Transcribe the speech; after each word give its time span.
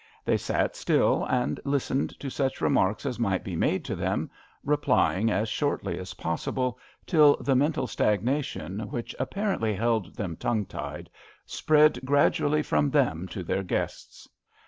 They 0.25 0.35
sat 0.37 0.75
still 0.75 1.25
and 1.25 1.59
listened 1.63 2.19
to 2.21 2.31
such 2.31 2.59
remarks 2.59 3.05
as 3.05 3.19
might 3.19 3.43
be 3.43 3.55
made 3.55 3.85
to 3.85 3.95
them, 3.95 4.31
replying 4.63 5.29
as 5.29 5.47
shortly 5.47 5.99
as 5.99 6.15
possible, 6.15 6.79
till 7.05 7.35
the 7.39 7.55
mental 7.55 7.85
stagnation, 7.85 8.79
which 8.89 9.15
ap 9.19 9.35
parently 9.35 9.77
held 9.77 10.15
them 10.15 10.37
tongue 10.37 10.65
tied, 10.65 11.07
spread 11.45 11.99
gradually 12.03 12.63
from 12.63 12.89
them 12.89 13.27
to 13.27 13.43
their 13.43 13.61
guests. 13.61 14.27